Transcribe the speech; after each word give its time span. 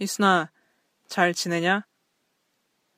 희순아, 0.00 0.50
잘 1.08 1.34
지내냐? 1.34 1.84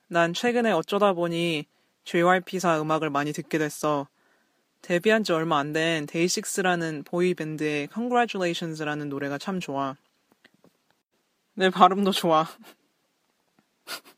난 0.07 0.33
최근에 0.33 0.71
어쩌다 0.71 1.11
보니 1.13 1.65
JYP사 2.05 2.79
음악을 2.81 3.09
많이 3.09 3.33
듣게 3.33 3.57
됐어. 3.57 4.07
데뷔한 4.81 5.23
지 5.23 5.33
얼마 5.33 5.57
안 5.59 5.73
된 5.73 6.05
데이식스라는 6.05 7.03
보이밴드의 7.03 7.89
Congratulations라는 7.93 9.09
노래가 9.09 9.37
참 9.37 9.59
좋아. 9.59 9.95
내 11.55 11.69
발음도 11.69 12.11
좋아. 12.11 12.45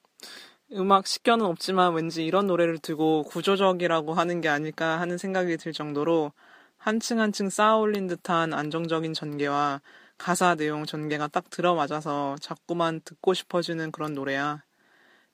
음악 0.74 1.08
식견은 1.08 1.46
없지만 1.46 1.94
왠지 1.94 2.24
이런 2.26 2.48
노래를 2.48 2.78
두고 2.80 3.24
구조적이라고 3.24 4.14
하는 4.14 4.42
게 4.42 4.50
아닐까 4.50 5.00
하는 5.00 5.18
생각이 5.18 5.58
들 5.58 5.74
정도로 5.74 6.34
한층 6.78 7.20
한층 7.20 7.50
쌓아 7.50 7.78
올린 7.78 8.08
듯한 8.08 8.54
안정적인 8.54 9.14
전개와 9.14 9.82
가사 10.18 10.56
내용 10.56 10.86
전개가 10.86 11.28
딱 11.28 11.50
들어맞아서 11.50 12.38
자꾸만 12.42 13.02
듣고 13.02 13.34
싶어지는 13.34 13.92
그런 13.92 14.14
노래야. 14.14 14.64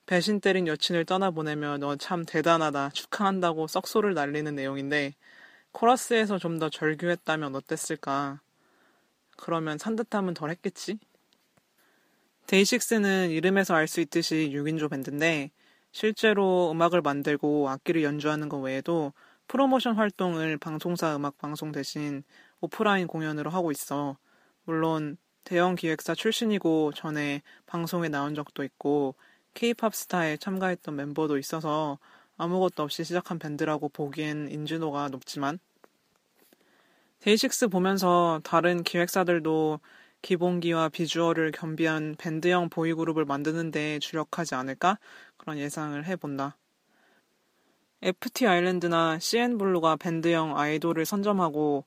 배신 0.06 0.40
때린 0.40 0.66
여친을 0.66 1.04
떠나보내며 1.04 1.78
너 1.78 1.96
참 1.96 2.24
대단하다, 2.24 2.90
축하한다고 2.90 3.66
썩소를 3.68 4.14
날리는 4.14 4.54
내용인데, 4.54 5.14
코러스에서 5.72 6.38
좀 6.38 6.58
더 6.58 6.68
절규했다면 6.70 7.54
어땠을까? 7.56 8.40
그러면 9.36 9.78
산뜻함은 9.78 10.34
덜 10.34 10.50
했겠지? 10.50 10.98
데이식스는 12.46 13.30
이름에서 13.30 13.74
알 13.74 13.86
수 13.88 14.00
있듯이 14.00 14.50
6인조 14.52 14.88
밴드인데, 14.90 15.50
실제로 15.92 16.70
음악을 16.72 17.02
만들고 17.02 17.68
악기를 17.68 18.02
연주하는 18.02 18.48
것 18.48 18.58
외에도 18.58 19.12
프로모션 19.48 19.96
활동을 19.96 20.56
방송사 20.58 21.16
음악 21.16 21.38
방송 21.38 21.72
대신 21.72 22.22
오프라인 22.60 23.06
공연으로 23.06 23.50
하고 23.50 23.70
있어. 23.70 24.16
물론 24.64 25.16
대형 25.44 25.74
기획사 25.74 26.14
출신이고 26.14 26.92
전에 26.94 27.42
방송에 27.66 28.08
나온 28.08 28.34
적도 28.34 28.62
있고 28.64 29.14
케이팝 29.54 29.94
스타에 29.94 30.36
참가했던 30.36 30.96
멤버도 30.96 31.38
있어서 31.38 31.98
아무것도 32.36 32.82
없이 32.82 33.04
시작한 33.04 33.38
밴드라고 33.38 33.88
보기엔 33.88 34.48
인지도가 34.50 35.08
높지만 35.08 35.58
데이식스 37.20 37.68
보면서 37.68 38.40
다른 38.42 38.82
기획사들도 38.82 39.80
기본기와 40.22 40.88
비주얼을 40.88 41.52
겸비한 41.52 42.14
밴드형 42.16 42.68
보이그룹을 42.68 43.24
만드는데 43.24 43.98
주력하지 43.98 44.54
않을까? 44.54 44.98
그런 45.36 45.58
예상을 45.58 46.04
해본다. 46.04 46.56
FT 48.02 48.46
아일랜드나 48.46 49.18
CN블루가 49.20 49.96
밴드형 49.96 50.58
아이돌을 50.58 51.04
선점하고 51.04 51.84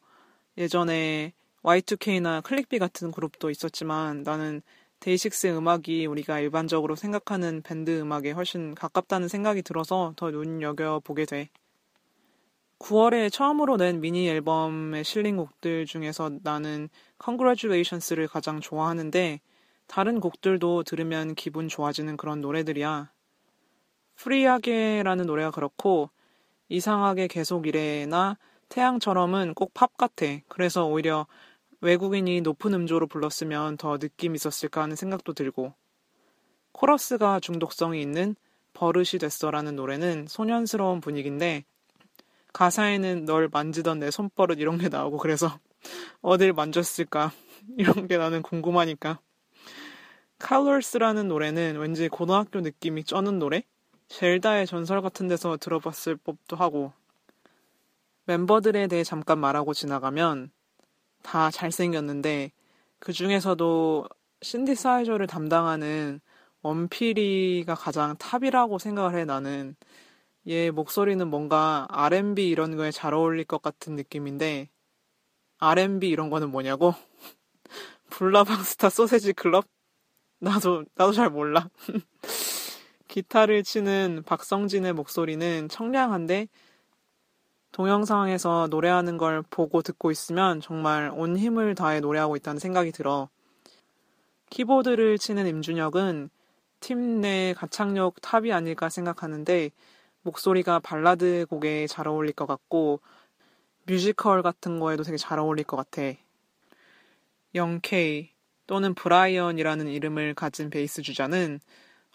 예전에 0.57 1.33
Y2K나 1.65 2.43
클릭비 2.43 2.77
같은 2.77 3.09
그룹도 3.11 3.49
있었지만 3.49 4.21
나는 4.21 4.61
데이식스의 4.99 5.57
음악이 5.57 6.05
우리가 6.05 6.39
일반적으로 6.39 6.95
생각하는 6.95 7.63
밴드 7.63 7.99
음악에 7.99 8.31
훨씬 8.31 8.75
가깝다는 8.75 9.27
생각이 9.27 9.63
들어서 9.63 10.13
더 10.15 10.29
눈여겨보게 10.29 11.25
돼. 11.25 11.49
9월에 12.77 13.31
처음으로 13.31 13.77
낸 13.77 13.99
미니 13.99 14.27
앨범에 14.29 15.01
실린 15.01 15.37
곡들 15.37 15.87
중에서 15.87 16.37
나는 16.43 16.87
Congratulations를 17.23 18.27
가장 18.27 18.59
좋아하는데 18.59 19.39
다른 19.87 20.19
곡들도 20.19 20.83
들으면 20.83 21.33
기분 21.33 21.67
좋아지는 21.67 22.15
그런 22.15 22.41
노래들이야. 22.41 23.11
Free하게라는 24.17 25.25
노래가 25.25 25.49
그렇고 25.49 26.11
이상하게 26.69 27.27
계속 27.27 27.65
이래나 27.65 28.37
태양처럼은 28.69 29.53
꼭 29.55 29.73
팝 29.73 29.97
같아. 29.97 30.25
그래서 30.47 30.85
오히려 30.85 31.25
외국인이 31.85 32.41
높은 32.41 32.73
음조로 32.73 33.05
불렀으면 33.05 33.77
더 33.77 33.99
느낌 33.99 34.33
있었을까 34.33 34.81
하는 34.81 34.95
생각도 34.95 35.33
들고 35.33 35.73
코러스가 36.71 37.39
중독성이 37.39 38.01
있는 38.01 38.35
버릇이 38.73 39.19
됐어라는 39.19 39.75
노래는 39.75 40.25
소년스러운 40.27 40.99
분위기인데 40.99 41.63
가사에는 42.53 43.25
널 43.25 43.49
만지던 43.49 43.99
내 43.99 44.09
손버릇 44.09 44.59
이런 44.59 44.79
게 44.79 44.89
나오고 44.89 45.17
그래서 45.17 45.59
어딜 46.21 46.53
만졌을까 46.53 47.31
이런 47.77 48.07
게 48.07 48.17
나는 48.17 48.41
궁금하니까 48.41 49.19
Colors라는 50.45 51.27
노래는 51.27 51.77
왠지 51.77 52.09
고등학교 52.09 52.61
느낌이 52.61 53.03
쩌는 53.03 53.37
노래? 53.37 53.63
젤다의 54.07 54.65
전설 54.65 55.01
같은 55.01 55.27
데서 55.27 55.57
들어봤을 55.57 56.17
법도 56.17 56.55
하고 56.55 56.93
멤버들에 58.25 58.87
대해 58.87 59.03
잠깐 59.03 59.39
말하고 59.39 59.73
지나가면 59.75 60.51
다 61.25 61.49
잘생겼는데 61.49 62.51
그 62.99 63.11
중에서도 63.11 64.07
신디사이저를 64.43 65.25
담당하는 65.25 66.21
원필이가 66.61 67.73
가장 67.73 68.15
탑이라고 68.17 68.77
생각을 68.77 69.17
해 69.17 69.25
나는 69.25 69.75
얘 70.47 70.69
목소리는 70.69 71.27
뭔가 71.27 71.87
R&B 71.89 72.47
이런 72.47 72.75
거에 72.77 72.91
잘 72.91 73.15
어울릴 73.15 73.45
것 73.45 73.63
같은 73.63 73.95
느낌인데 73.95 74.69
R&B 75.57 76.09
이런 76.09 76.29
거는 76.29 76.51
뭐냐고? 76.51 76.93
불나방스타 78.11 78.89
소세지 78.89 79.33
클럽? 79.33 79.65
나도 80.39 80.85
나도 80.93 81.11
잘 81.11 81.31
몰라. 81.31 81.69
기타를 83.07 83.63
치는 83.63 84.21
박성진의 84.27 84.93
목소리는 84.93 85.69
청량한데 85.69 86.49
동영상에서 87.75 88.67
노래하는 88.71 89.17
걸 89.17 89.43
보고 89.49 89.81
듣고 89.81 90.09
있으면 90.09 90.61
정말 90.61 91.11
온 91.13 91.35
힘을 91.35 91.75
다해 91.75 91.99
노래하고 91.99 92.37
있다는 92.37 92.57
생각이 92.57 92.93
들어. 92.93 93.27
키보드를 94.49 95.17
치는 95.17 95.45
임준혁은 95.45 96.29
팀 96.79 97.19
내 97.19 97.53
가창력 97.53 98.21
탑이 98.21 98.53
아닐까 98.53 98.87
생각하는데 98.87 99.71
목소리가 100.21 100.79
발라드 100.79 101.47
곡에 101.49 101.87
잘 101.87 102.07
어울릴 102.07 102.31
것 102.31 102.45
같고 102.45 103.01
뮤지컬 103.85 104.41
같은 104.41 104.79
거에도 104.79 105.03
되게 105.03 105.17
잘 105.17 105.37
어울릴 105.39 105.65
것 105.65 105.75
같아. 105.75 106.17
영케이 107.55 108.29
또는 108.67 108.93
브라이언이라는 108.93 109.87
이름을 109.87 110.33
가진 110.33 110.69
베이스 110.69 111.01
주자는 111.01 111.59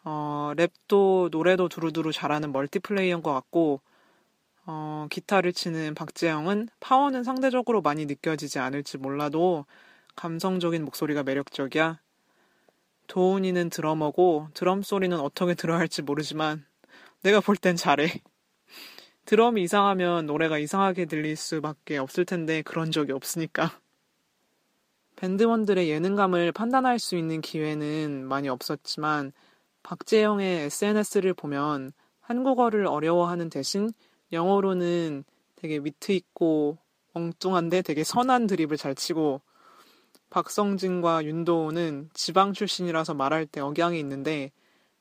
어, 0.05 0.53
랩도 0.57 1.31
노래도 1.31 1.69
두루두루 1.69 2.13
잘하는 2.13 2.51
멀티플레이어인 2.51 3.23
것 3.23 3.35
같고 3.35 3.83
어, 4.67 5.07
기타를 5.11 5.53
치는 5.53 5.95
박제형은 5.95 6.69
파워는 6.81 7.25
상대적으로 7.25 7.83
많이 7.83 8.07
느껴지지 8.07 8.59
않을지 8.59 8.99
몰라도 8.99 9.67
감성적인 10.17 10.85
목소리가 10.85 11.23
매력적이야. 11.23 12.01
도운이는 13.07 13.71
드러머고 13.71 14.49
드럼 14.55 14.83
소리는 14.83 15.19
어떻게 15.19 15.55
들어야 15.55 15.79
할지 15.79 16.03
모르지만 16.03 16.65
내가 17.23 17.41
볼 17.41 17.57
땐 17.57 17.77
잘해. 17.77 18.23
드럼이 19.27 19.63
이상하면 19.63 20.27
노래가 20.27 20.59
이상하게 20.59 21.07
들릴 21.07 21.37
수밖에 21.37 21.99
없을 21.99 22.25
텐데 22.25 22.63
그런 22.63 22.91
적이 22.91 23.13
없으니까. 23.13 23.73
밴드원들의 25.17 25.89
예능감을 25.89 26.53
판단할 26.53 26.99
수 26.99 27.17
있는 27.17 27.41
기회는 27.41 28.27
많이 28.27 28.49
없었지만 28.49 29.33
박재영의 29.83 30.65
SNS를 30.65 31.35
보면 31.35 31.93
한국어를 32.21 32.87
어려워하는 32.87 33.51
대신 33.51 33.91
영어로는 34.33 35.25
되게 35.57 35.79
위트 35.79 36.13
있고 36.13 36.79
엉뚱한데 37.13 37.83
되게 37.83 38.05
선한 38.05 38.47
드립을 38.47 38.77
잘 38.77 38.95
치고 38.95 39.41
박성진과 40.31 41.25
윤도호는 41.25 42.11
지방 42.15 42.53
출신이라서 42.53 43.15
말할 43.15 43.47
때 43.47 43.61
억양이 43.61 43.99
있는데 43.99 44.53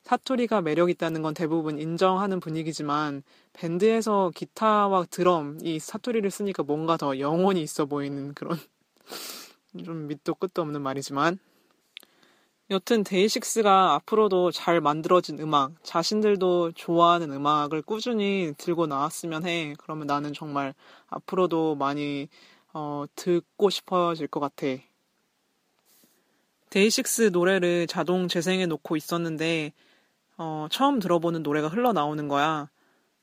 사투리가 0.03 0.61
매력 0.61 0.89
있다는 0.89 1.21
건 1.21 1.33
대부분 1.33 1.77
인정하는 1.77 2.39
분위기지만 2.39 3.21
밴드에서 3.53 4.31
기타와 4.33 5.05
드럼 5.05 5.59
이 5.61 5.77
사투리를 5.77 6.29
쓰니까 6.31 6.63
뭔가 6.63 6.97
더 6.97 7.19
영혼이 7.19 7.61
있어 7.61 7.85
보이는 7.85 8.33
그런 8.33 8.57
좀 9.85 10.07
밑도 10.07 10.35
끝도 10.35 10.63
없는 10.63 10.81
말이지만 10.81 11.37
여튼 12.71 13.03
데이식스가 13.03 13.95
앞으로도 13.95 14.51
잘 14.51 14.79
만들어진 14.79 15.39
음악, 15.39 15.73
자신들도 15.83 16.73
좋아하는 16.73 17.31
음악을 17.31 17.81
꾸준히 17.81 18.53
들고 18.59 18.85
나왔으면 18.85 19.47
해. 19.47 19.73
그러면 19.79 20.05
나는 20.05 20.33
정말 20.33 20.75
앞으로도 21.07 21.73
많이 21.75 22.29
어, 22.71 23.05
듣고 23.15 23.71
싶어질 23.71 24.27
것 24.27 24.39
같아. 24.39 24.67
데이식스 26.69 27.31
노래를 27.33 27.87
자동 27.87 28.27
재생해 28.27 28.67
놓고 28.67 28.95
있었는데 28.95 29.73
어, 30.37 30.67
처음 30.69 30.99
들어보는 30.99 31.41
노래가 31.41 31.69
흘러나오는 31.69 32.27
거야. 32.27 32.69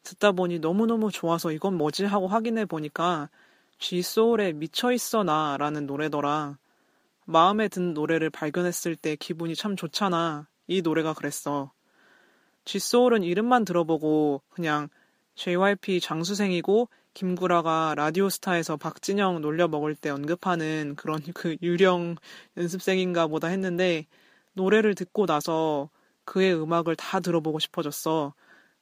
듣다 0.03 0.33
보니 0.33 0.59
너무너무 0.59 1.13
좋아서 1.13 1.53
이건 1.53 1.77
뭐지 1.77 2.05
하고 2.05 2.27
확인해 2.27 2.65
보니까 2.65 3.31
G소울의 3.79 4.55
미쳐 4.55 4.91
있어 4.91 5.23
나라는 5.23 5.87
노래더라. 5.87 6.59
마음에 7.27 7.67
든 7.69 7.93
노래를 7.93 8.31
발견했을 8.31 8.95
때 8.95 9.17
기분이 9.17 9.57
참 9.57 9.75
좋잖아. 9.77 10.49
이 10.69 10.81
노래가 10.81 11.13
그랬어. 11.13 11.73
G소울은 12.65 13.25
이름만 13.25 13.65
들어보고 13.65 14.43
그냥 14.49 14.89
JYP 15.35 16.01
장수생이고 16.01 16.89
김구라가 17.15 17.95
라디오스타에서 17.97 18.77
박진영 18.77 19.41
놀려 19.41 19.69
먹을 19.69 19.95
때 19.95 20.11
언급하는 20.11 20.95
그런 20.97 21.21
그 21.35 21.57
유령 21.63 22.17
연습생인가 22.57 23.27
보다 23.27 23.49
했는데 23.49 24.07
노래를 24.53 24.95
듣고 24.95 25.27
나서 25.27 25.91
그의 26.25 26.55
음악을 26.55 26.95
다 26.95 27.21
들어보고 27.21 27.59
싶어졌어. 27.59 28.35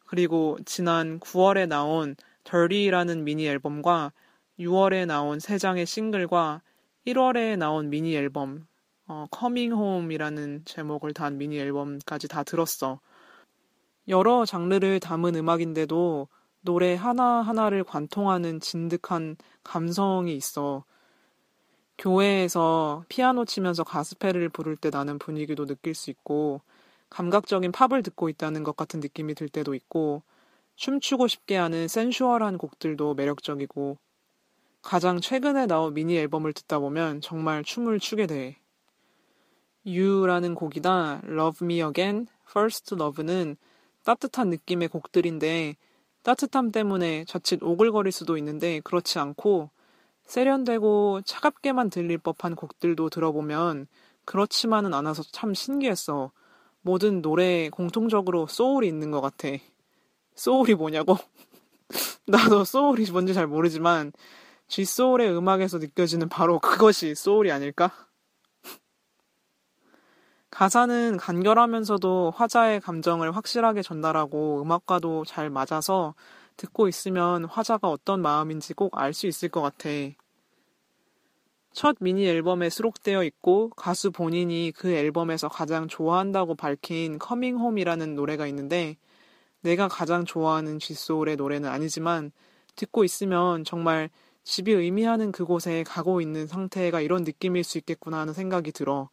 그리고 0.06 0.58
지난 0.66 1.18
9월에 1.20 1.66
나온 1.66 2.14
Dirty라는 2.44 3.24
미니 3.24 3.46
앨범과 3.46 4.12
6월에 4.58 5.06
나온 5.06 5.38
3장의 5.38 5.86
싱글과 5.86 6.62
1월에 7.06 7.56
나온 7.56 7.90
미니 7.90 8.14
앨범 8.14 8.66
어, 9.06 9.26
Coming 9.36 9.74
Home이라는 9.74 10.62
제목을 10.64 11.12
단 11.12 11.36
미니 11.36 11.58
앨범까지 11.58 12.28
다 12.28 12.42
들었어. 12.42 13.00
여러 14.08 14.44
장르를 14.44 15.00
담은 15.00 15.34
음악인데도 15.34 16.28
노래 16.62 16.94
하나하나를 16.94 17.84
관통하는 17.84 18.60
진득한 18.60 19.36
감성이 19.62 20.34
있어. 20.34 20.84
교회에서 21.98 23.04
피아노 23.08 23.44
치면서 23.44 23.84
가스펠을 23.84 24.48
부를 24.48 24.76
때 24.76 24.88
나는 24.90 25.18
분위기도 25.18 25.66
느낄 25.66 25.94
수 25.94 26.10
있고, 26.10 26.62
감각적인 27.10 27.70
팝을 27.70 28.02
듣고 28.02 28.30
있다는 28.30 28.64
것 28.64 28.76
같은 28.76 29.00
느낌이 29.00 29.34
들 29.34 29.48
때도 29.48 29.74
있고, 29.74 30.22
춤추고 30.76 31.28
싶게 31.28 31.56
하는 31.56 31.86
센슈얼한 31.86 32.58
곡들도 32.58 33.14
매력적이고, 33.14 33.98
가장 34.84 35.18
최근에 35.18 35.66
나온 35.66 35.94
미니 35.94 36.16
앨범을 36.18 36.52
듣다 36.52 36.78
보면 36.78 37.22
정말 37.22 37.64
춤을 37.64 37.98
추게 37.98 38.26
돼. 38.26 38.58
You라는 39.86 40.54
곡이나 40.54 41.22
Love 41.24 41.64
Me 41.64 41.82
Again, 41.82 42.26
First 42.50 42.94
Love는 42.94 43.56
따뜻한 44.04 44.50
느낌의 44.50 44.88
곡들인데 44.88 45.76
따뜻함 46.22 46.70
때문에 46.70 47.24
자칫 47.24 47.62
오글거릴 47.62 48.12
수도 48.12 48.36
있는데 48.36 48.80
그렇지 48.80 49.18
않고 49.18 49.70
세련되고 50.26 51.22
차갑게만 51.24 51.88
들릴 51.88 52.18
법한 52.18 52.54
곡들도 52.54 53.08
들어보면 53.08 53.86
그렇지만은 54.26 54.92
않아서 54.92 55.22
참 55.32 55.54
신기했어. 55.54 56.30
모든 56.82 57.22
노래에 57.22 57.70
공통적으로 57.70 58.46
소울이 58.46 58.86
있는 58.86 59.10
것 59.10 59.22
같아. 59.22 59.48
소울이 60.34 60.74
뭐냐고? 60.74 61.16
나도 62.26 62.64
소울이 62.64 63.10
뭔지 63.10 63.32
잘 63.32 63.46
모르지만 63.46 64.12
G소울의 64.68 65.36
음악에서 65.36 65.78
느껴지는 65.78 66.28
바로 66.28 66.58
그것이 66.58 67.14
소울이 67.14 67.50
아닐까? 67.52 67.90
가사는 70.50 71.16
간결하면서도 71.16 72.32
화자의 72.36 72.80
감정을 72.80 73.34
확실하게 73.36 73.82
전달하고 73.82 74.62
음악과도 74.62 75.24
잘 75.24 75.50
맞아서 75.50 76.14
듣고 76.56 76.86
있으면 76.88 77.44
화자가 77.44 77.88
어떤 77.90 78.22
마음인지 78.22 78.74
꼭 78.74 78.96
알 78.96 79.12
수 79.12 79.26
있을 79.26 79.48
것 79.48 79.60
같아. 79.60 79.88
첫 81.72 81.96
미니 82.00 82.26
앨범에 82.26 82.70
수록되어 82.70 83.24
있고 83.24 83.70
가수 83.70 84.12
본인이 84.12 84.72
그 84.74 84.90
앨범에서 84.92 85.48
가장 85.48 85.88
좋아한다고 85.88 86.54
밝힌 86.54 87.18
Coming 87.18 87.56
Home이라는 87.58 88.14
노래가 88.14 88.46
있는데 88.46 88.96
내가 89.62 89.88
가장 89.88 90.24
좋아하는 90.24 90.78
쥐소울의 90.78 91.36
노래는 91.36 91.68
아니지만 91.68 92.30
듣고 92.76 93.02
있으면 93.04 93.64
정말 93.64 94.10
집이 94.44 94.72
의미하는 94.72 95.32
그곳에 95.32 95.82
가고 95.84 96.20
있는 96.20 96.46
상태가 96.46 97.00
이런 97.00 97.24
느낌일 97.24 97.64
수 97.64 97.78
있겠구나 97.78 98.20
하는 98.20 98.32
생각이 98.34 98.72
들어. 98.72 99.08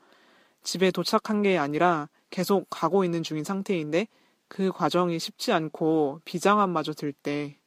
집에 0.64 0.92
도착한 0.92 1.42
게 1.42 1.58
아니라 1.58 2.10
계속 2.30 2.68
가고 2.70 3.04
있는 3.04 3.24
중인 3.24 3.44
상태인데 3.44 4.08
그 4.48 4.72
과정이 4.72 5.18
쉽지 5.20 5.54
않고 5.54 6.22
비장함마저 6.26 6.94
들 6.94 7.14
때 7.14 7.58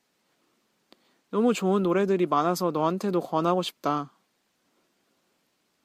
너무 1.31 1.52
좋은 1.52 1.82
노래들이 1.82 2.26
많아서 2.26 2.70
너한테도 2.70 3.20
권하고 3.20 3.61
싶다. 3.61 4.12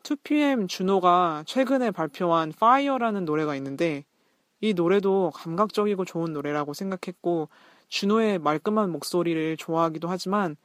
2PM 0.04 0.68
준호가 0.68 1.44
최근에 1.48 1.90
발표한 1.90 2.50
Fire라는 2.56 3.26
노래가 3.26 3.56
있는데 3.56 4.06
이 4.62 4.76
노래도 4.76 5.32
감각적이고 5.34 6.06
좋은 6.06 6.34
노래라고 6.34 6.76
생각했고 6.76 7.50
준호의 7.88 8.38
말끔한 8.40 8.92
목소리를 8.92 9.58
좋아하기도 9.58 10.08
하지만 10.08 10.56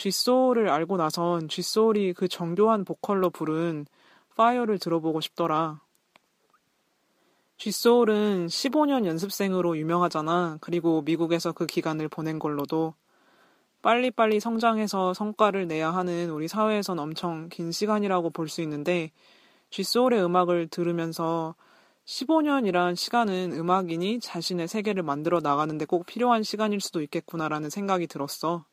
쥐소울을 0.00 0.70
알고 0.70 0.96
나선 0.96 1.46
쥐소울이 1.46 2.14
그 2.14 2.26
정교한 2.26 2.86
보컬로 2.86 3.28
부른 3.28 3.84
Fire를 4.32 4.78
들어보고 4.78 5.20
싶더라. 5.20 5.82
쥐소울은 7.58 8.46
15년 8.46 9.04
연습생으로 9.04 9.76
유명하잖아. 9.76 10.56
그리고 10.62 11.02
미국에서 11.02 11.52
그 11.52 11.66
기간을 11.66 12.08
보낸 12.08 12.38
걸로도 12.38 12.94
빨리빨리 13.82 14.40
성장해서 14.40 15.12
성과를 15.12 15.68
내야 15.68 15.90
하는 15.90 16.30
우리 16.30 16.48
사회에선 16.48 16.98
엄청 16.98 17.50
긴 17.50 17.70
시간이라고 17.70 18.30
볼 18.30 18.48
수 18.48 18.62
있는데 18.62 19.10
쥐소울의 19.68 20.24
음악을 20.24 20.68
들으면서 20.68 21.54
15년이란 22.06 22.96
시간은 22.96 23.52
음악인이 23.52 24.20
자신의 24.20 24.66
세계를 24.66 25.02
만들어 25.02 25.40
나가는데 25.40 25.84
꼭 25.84 26.06
필요한 26.06 26.42
시간일 26.42 26.80
수도 26.80 27.02
있겠구나라는 27.02 27.68
생각이 27.68 28.06
들었어. 28.06 28.64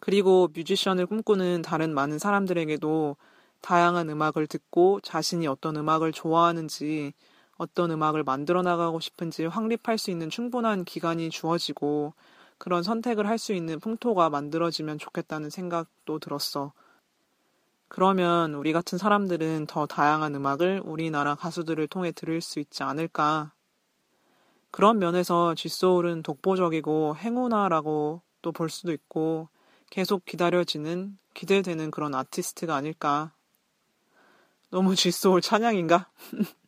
그리고 0.00 0.48
뮤지션을 0.54 1.06
꿈꾸는 1.06 1.62
다른 1.62 1.94
많은 1.94 2.18
사람들에게도 2.18 3.16
다양한 3.60 4.08
음악을 4.08 4.46
듣고 4.46 5.00
자신이 5.00 5.46
어떤 5.46 5.76
음악을 5.76 6.12
좋아하는지 6.12 7.12
어떤 7.56 7.90
음악을 7.90 8.24
만들어 8.24 8.62
나가고 8.62 9.00
싶은지 9.00 9.44
확립할 9.44 9.98
수 9.98 10.10
있는 10.10 10.30
충분한 10.30 10.84
기간이 10.84 11.28
주어지고 11.30 12.14
그런 12.58 12.82
선택을 12.82 13.26
할 13.28 13.38
수 13.38 13.52
있는 13.52 13.78
풍토가 13.80 14.30
만들어지면 14.30 14.98
좋겠다는 14.98 15.50
생각도 15.50 16.18
들었어. 16.18 16.72
그러면 17.88 18.54
우리 18.54 18.72
같은 18.72 18.98
사람들은 18.98 19.66
더 19.66 19.86
다양한 19.86 20.34
음악을 20.34 20.82
우리나라 20.84 21.34
가수들을 21.34 21.86
통해 21.88 22.12
들을 22.12 22.40
수 22.40 22.60
있지 22.60 22.82
않을까. 22.82 23.52
그런 24.70 24.98
면에서 24.98 25.54
쥐소울은 25.54 26.22
독보적이고 26.22 27.16
행운아라고 27.16 28.22
또 28.42 28.52
볼 28.52 28.70
수도 28.70 28.92
있고 28.92 29.48
계속 29.90 30.24
기다려지는, 30.24 31.18
기대되는 31.34 31.90
그런 31.90 32.14
아티스트가 32.14 32.74
아닐까. 32.74 33.34
너무 34.70 34.94
쥐소울 34.94 35.42
찬양인가? 35.42 36.10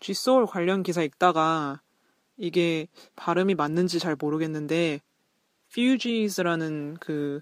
G소울 0.00 0.46
관련 0.46 0.82
기사 0.82 1.02
읽다가 1.02 1.80
이게 2.36 2.88
발음이 3.14 3.54
맞는지 3.54 3.98
잘 4.00 4.16
모르겠는데 4.18 5.00
Fugees라는 5.70 6.96
그 6.98 7.40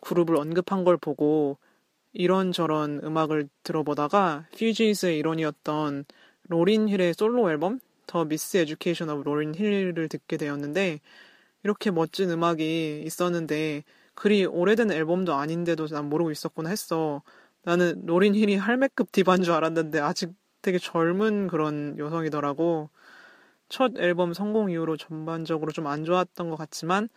그룹을 0.00 0.36
언급한 0.36 0.84
걸 0.84 0.96
보고 0.96 1.58
이런저런 2.12 3.00
음악을 3.02 3.48
들어보다가 3.64 4.46
Fugees의 4.54 5.18
일원이었던 5.18 6.04
로린 6.48 6.88
힐의 6.88 7.14
솔로 7.14 7.50
앨범 7.50 7.80
The 8.06 8.24
Miseducation 8.24 9.10
of 9.10 9.22
Lauryn 9.22 9.54
Hill을 9.54 10.08
듣게 10.08 10.36
되었는데 10.36 11.00
이렇게 11.66 11.90
멋진 11.90 12.30
음악이 12.30 13.02
있었는데 13.04 13.82
그리 14.14 14.46
오래된 14.46 14.92
앨범도 14.92 15.34
아닌데도 15.34 15.88
난 15.88 16.08
모르고 16.08 16.30
있었구나 16.30 16.70
했어. 16.70 17.22
나는 17.64 18.06
로린 18.06 18.34
힐이 18.36 18.56
할매급 18.56 19.10
디바인 19.12 19.42
줄 19.42 19.52
알았는데 19.54 19.98
아직 20.00 20.32
되게 20.62 20.78
젊은 20.78 21.48
그런 21.48 21.98
여성이더라고. 21.98 22.90
첫 23.68 23.92
앨범 23.98 24.32
성공 24.34 24.70
이후로 24.70 24.96
전반적으로 24.96 25.72
좀 25.72 25.86
안 25.86 26.04
좋았던 26.04 26.50
것 26.50 26.56
같지만, 26.56 27.08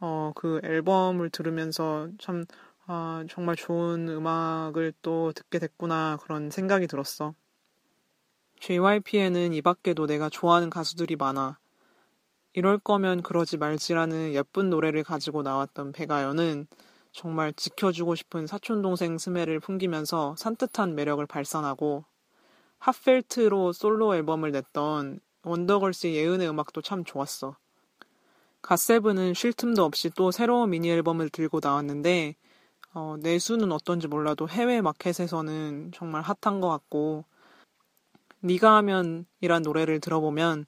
어, 0.00 0.32
그 0.36 0.60
앨범을 0.64 1.30
들으면서 1.30 2.08
참, 2.18 2.44
아, 2.86 3.24
정말 3.30 3.56
좋은 3.56 4.08
음악을 4.08 4.92
또 5.02 5.32
듣게 5.32 5.58
됐구나, 5.58 6.18
그런 6.22 6.50
생각이 6.50 6.86
들었어. 6.88 7.34
JYP에는 8.60 9.52
이 9.54 9.62
밖에도 9.62 10.06
내가 10.06 10.28
좋아하는 10.28 10.70
가수들이 10.70 11.16
많아. 11.16 11.58
이럴 12.56 12.78
거면 12.78 13.20
그러지 13.20 13.58
말지라는 13.58 14.32
예쁜 14.32 14.70
노래를 14.70 15.04
가지고 15.04 15.42
나왔던 15.42 15.92
배가연은 15.92 16.66
정말 17.12 17.52
지켜주고 17.52 18.14
싶은 18.14 18.46
사촌동생 18.46 19.18
스멜을 19.18 19.60
풍기면서 19.60 20.34
산뜻한 20.38 20.94
매력을 20.94 21.24
발산하고 21.26 22.06
핫펠트로 22.78 23.74
솔로 23.74 24.14
앨범을 24.14 24.52
냈던 24.52 25.20
원더걸스의 25.42 26.14
예은의 26.16 26.48
음악도 26.48 26.80
참 26.80 27.04
좋았어. 27.04 27.58
갓세븐은 28.62 29.34
쉴 29.34 29.52
틈도 29.52 29.84
없이 29.84 30.08
또 30.16 30.30
새로운 30.30 30.70
미니 30.70 30.88
앨범을 30.88 31.28
들고 31.28 31.60
나왔는데 31.62 32.36
어, 32.94 33.16
내수는 33.20 33.70
어떤지 33.70 34.08
몰라도 34.08 34.48
해외 34.48 34.80
마켓에서는 34.80 35.92
정말 35.94 36.22
핫한 36.22 36.62
것 36.62 36.70
같고 36.70 37.26
니가 38.42 38.76
하면이란 38.76 39.60
노래를 39.62 40.00
들어보면 40.00 40.64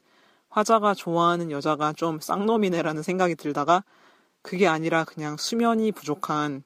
화자가 0.50 0.94
좋아하는 0.94 1.50
여자가 1.50 1.92
좀 1.92 2.20
쌍놈이네라는 2.20 3.02
생각이 3.02 3.34
들다가 3.34 3.84
그게 4.42 4.66
아니라 4.66 5.04
그냥 5.04 5.36
수면이 5.36 5.92
부족한 5.92 6.62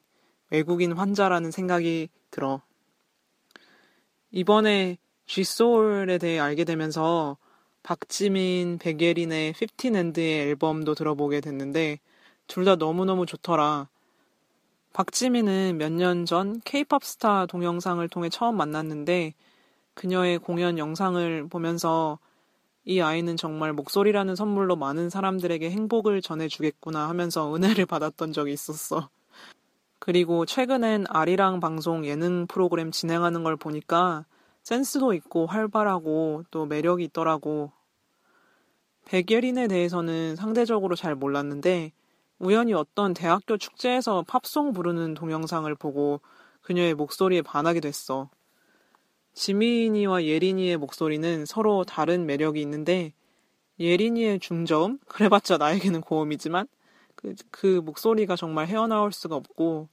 외국인 0.49 0.93
환자라는 0.93 1.51
생각이 1.51 2.09
들어. 2.31 2.61
이번에 4.31 4.97
G소울에 5.25 6.17
대해 6.17 6.39
알게 6.39 6.63
되면서 6.63 7.37
박지민, 7.83 8.77
백예린의 8.79 9.53
15&의 9.53 10.39
앨범도 10.49 10.95
들어보게 10.95 11.41
됐는데 11.41 11.99
둘 12.47 12.65
다 12.65 12.75
너무너무 12.75 13.25
좋더라. 13.25 13.87
박지민은 14.93 15.77
몇 15.77 15.91
년 15.91 16.25
전 16.25 16.61
케이팝 16.63 17.03
스타 17.03 17.45
동영상을 17.47 18.07
통해 18.09 18.29
처음 18.29 18.57
만났는데 18.57 19.33
그녀의 19.95 20.39
공연 20.39 20.77
영상을 20.77 21.47
보면서 21.49 22.19
이 22.85 22.99
아이는 22.99 23.37
정말 23.37 23.71
목소리라는 23.73 24.35
선물로 24.35 24.75
많은 24.75 25.09
사람들에게 25.09 25.69
행복을 25.69 26.21
전해주겠구나 26.21 27.07
하면서 27.07 27.55
은혜를 27.55 27.85
받았던 27.85 28.33
적이 28.33 28.53
있었어. 28.53 29.09
그리고 29.99 30.45
최근엔 30.45 31.05
아리랑 31.07 31.61
방송 31.61 32.05
예능 32.05 32.45
프로그램 32.45 32.91
진행하는 32.91 33.43
걸 33.43 33.55
보니까 33.55 34.25
센스도 34.63 35.13
있고 35.13 35.45
활발하고 35.45 36.43
또 36.51 36.65
매력이 36.65 37.05
있더라고. 37.05 37.71
백예린에 39.05 39.67
대해서는 39.69 40.35
상대적으로 40.35 40.95
잘 40.95 41.15
몰랐는데 41.15 41.93
우연히 42.39 42.73
어떤 42.73 43.13
대학교 43.13 43.57
축제에서 43.57 44.23
팝송 44.27 44.73
부르는 44.73 45.13
동영상을 45.13 45.73
보고 45.75 46.19
그녀의 46.61 46.95
목소리에 46.95 47.41
반하게 47.41 47.79
됐어. 47.79 48.29
지민이와 49.33 50.23
예린이의 50.25 50.77
목소리는 50.77 51.45
서로 51.45 51.83
다른 51.83 52.25
매력이 52.25 52.61
있는데 52.61 53.13
예린이의 53.79 54.39
중저음? 54.39 54.99
그래봤자 55.07 55.57
나에게는 55.57 56.01
고음이지만 56.01 56.67
그, 57.15 57.35
그 57.51 57.81
목소리가 57.83 58.35
정말 58.35 58.67
헤어나올 58.67 59.11
수가 59.11 59.35
없고 59.35 59.89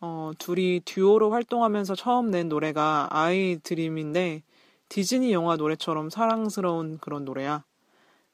어, 0.00 0.32
둘이 0.38 0.80
듀오로 0.84 1.30
활동하면서 1.30 1.94
처음 1.94 2.30
낸 2.30 2.48
노래가 2.48 3.08
아이 3.10 3.58
드림인데 3.62 4.42
디즈니 4.88 5.32
영화 5.32 5.56
노래처럼 5.56 6.10
사랑스러운 6.10 6.98
그런 6.98 7.24
노래야. 7.24 7.64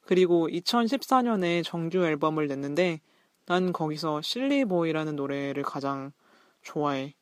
그리고 0.01 0.47
2014년에 0.47 1.63
정규 1.63 2.05
앨범을 2.05 2.47
냈는데 2.47 3.01
난 3.45 3.73
거기서 3.73 4.21
실리보이라는 4.21 5.15
노래를 5.15 5.63
가장 5.63 6.13
좋아해. 6.61 7.16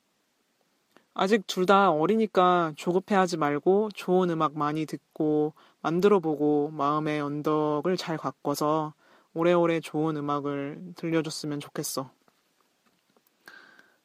아직 1.15 1.47
둘 1.47 1.65
다 1.65 1.91
어리니까 1.91 2.73
조급해하지 2.75 3.37
말고 3.37 3.89
좋은 3.95 4.29
음악 4.29 4.57
많이 4.57 4.85
듣고 4.85 5.53
만들어보고 5.81 6.71
마음의 6.73 7.21
언덕을 7.21 7.95
잘 7.97 8.17
가꿔서 8.17 8.93
오래오래 9.33 9.79
좋은 9.79 10.17
음악을 10.17 10.93
들려줬으면 10.97 11.59
좋겠어. 11.61 12.11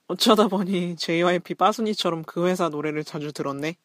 어쩌다 0.07 0.49
보니 0.49 0.97
JYP 0.97 1.55
빠순이처럼 1.55 2.23
그 2.23 2.47
회사 2.47 2.69
노래를 2.69 3.05
자주 3.05 3.33
들었네. 3.33 3.77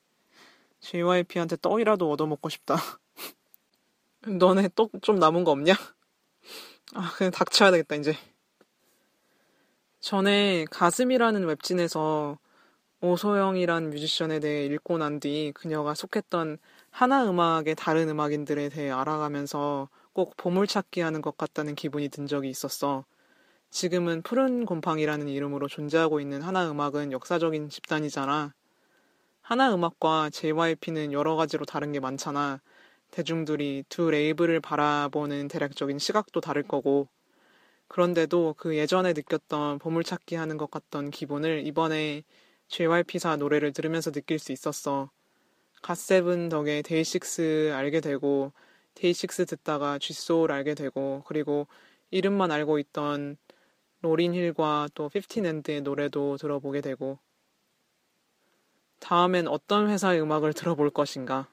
JYP한테 0.80 1.58
떡이라도 1.62 2.10
얻어먹고 2.12 2.50
싶다. 2.50 2.76
너네 4.26 4.70
떡 4.76 4.92
좀 5.02 5.18
남은 5.18 5.44
거 5.44 5.52
없냐? 5.52 5.74
아, 6.94 7.12
그냥 7.18 7.32
닥쳐야 7.32 7.72
되겠다, 7.72 7.96
이제. 7.96 8.16
전에 10.00 10.66
가슴이라는 10.70 11.46
웹진에서 11.46 12.38
오소영이란 13.06 13.92
뮤지션에 13.92 14.40
대해 14.40 14.66
읽고 14.66 14.98
난 14.98 15.20
뒤 15.20 15.52
그녀가 15.54 15.94
속했던 15.94 16.58
하나 16.90 17.30
음악의 17.30 17.76
다른 17.76 18.10
음악인들에 18.10 18.70
대해 18.70 18.90
알아가면서 18.92 19.90
꼭 20.14 20.36
보물찾기 20.38 21.02
하는 21.02 21.22
것 21.22 21.38
같다는 21.38 21.76
기분이 21.76 22.10
든 22.10 22.26
적이 22.26 22.50
있었어. 22.50 23.06
지금은 23.72 24.24
푸른 24.24 24.66
곰팡이라는 24.66 25.28
이름으로 25.28 25.68
존재하고 25.68 26.20
있는 26.20 26.42
하나 26.42 26.70
음악은 26.72 27.12
역사적인 27.12 27.70
집단이잖아. 27.70 28.54
하나 29.42 29.74
음악과 29.74 30.30
JYP는 30.32 31.14
여러 31.14 31.36
가지로 31.36 31.66
다른 31.66 31.92
게 31.92 32.00
많잖아. 32.00 32.62
대중들이 33.12 33.84
두 33.90 34.10
레이블을 34.10 34.62
바라보는 34.62 35.48
대략적인 35.50 36.00
시각도 36.00 36.42
다를 36.42 36.64
거고. 36.64 37.08
그런데도 37.88 38.56
그 38.58 38.76
예전에 38.78 39.14
느꼈던 39.14 39.80
보물찾기 39.80 40.36
하는 40.36 40.58
것 40.58 40.72
같던 40.72 41.12
기분을 41.12 41.66
이번에 41.68 42.24
JYP사 42.68 43.36
노래를 43.38 43.74
들으면서 43.74 44.12
느낄 44.12 44.40
수 44.40 44.52
있었어. 44.52 45.10
갓세븐 45.82 46.50
덕에 46.50 46.82
데이식스 46.82 47.72
알게 47.74 48.02
되고, 48.02 48.52
데이식스 48.96 49.46
듣다가 49.46 50.00
쥐소울 50.00 50.52
알게 50.52 50.74
되고, 50.74 51.24
그리고 51.28 51.68
이름만 52.12 52.52
알고 52.52 52.80
있던 52.80 53.38
로린 54.02 54.34
힐과 54.34 54.90
또 54.94 55.10
피프틴앤드의 55.10 55.82
노래도 55.82 56.38
들어보게 56.38 56.82
되고, 56.82 57.20
다음엔 59.00 59.48
어떤 59.48 59.90
회사의 59.90 60.22
음악을 60.22 60.54
들어볼 60.54 60.90
것인가. 60.90 61.48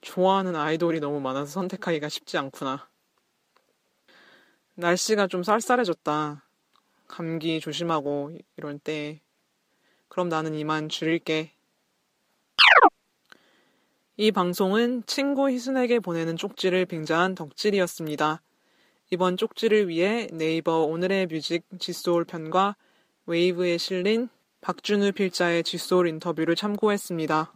좋아하는 0.00 0.56
아이돌이 0.56 1.00
너무 1.00 1.20
많아서 1.20 1.50
선택하기가 1.50 2.08
쉽지 2.08 2.38
않구나. 2.38 2.88
날씨가 4.74 5.26
좀 5.26 5.42
쌀쌀해졌다. 5.42 6.44
감기 7.08 7.60
조심하고 7.60 8.38
이럴 8.56 8.78
때 8.78 9.20
그럼 10.08 10.28
나는 10.28 10.54
이만 10.54 10.88
줄일게. 10.88 11.52
이 14.16 14.32
방송은 14.32 15.04
친구 15.06 15.48
희순에게 15.48 16.00
보내는 16.00 16.36
쪽지를 16.36 16.86
빙자한 16.86 17.36
덕질이었습니다. 17.36 18.42
이번 19.10 19.36
쪽지를 19.36 19.88
위해 19.88 20.28
네이버 20.32 20.80
오늘의 20.80 21.28
뮤직 21.28 21.64
지소울 21.78 22.24
편과 22.24 22.76
웨이브에 23.26 23.78
실린 23.78 24.28
박준우 24.60 25.12
필자의 25.12 25.62
지소울 25.62 26.08
인터뷰를 26.08 26.56
참고했습니다. 26.56 27.52